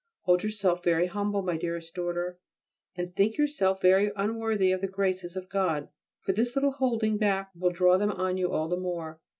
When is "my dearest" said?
1.43-1.93